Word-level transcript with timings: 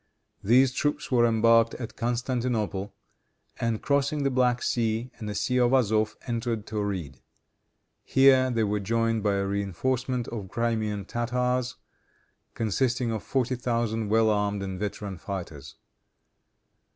These 0.43 0.71
troops 0.71 1.11
were 1.11 1.27
embarked 1.27 1.75
at 1.75 1.95
Constantinople, 1.95 2.95
and, 3.59 3.83
crossing 3.83 4.23
the 4.23 4.31
Black 4.31 4.63
Sea 4.63 5.11
and 5.19 5.29
the 5.29 5.35
Sea 5.35 5.59
of 5.59 5.73
Azof, 5.73 6.15
entered 6.25 6.65
Tauride. 6.65 7.21
Here 8.03 8.49
they 8.49 8.63
were 8.63 8.79
joined 8.79 9.21
by 9.21 9.35
a 9.35 9.45
reinforcement 9.45 10.27
of 10.29 10.49
Crimean 10.49 11.05
Tartars, 11.05 11.75
consisting 12.55 13.11
of 13.11 13.21
forty 13.21 13.53
thousand 13.55 14.09
well 14.09 14.31
armed 14.31 14.63
and 14.63 14.79
veteran 14.79 15.19
fighters. 15.19 15.75